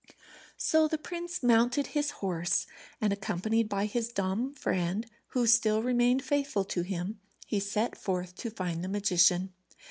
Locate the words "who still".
5.27-5.83